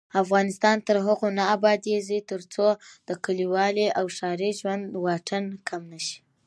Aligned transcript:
افغانستان 0.23 0.77
تر 0.87 0.97
هغو 1.05 1.27
نه 1.37 1.43
ابادیږي، 1.55 2.19
ترڅو 2.31 2.67
د 3.07 3.09
کلیوالي 3.25 3.87
او 3.99 4.05
ښاري 4.17 4.51
ژوند 4.59 4.83
واټن 5.03 5.45
کم 5.67 5.81
نشي. 5.91 6.17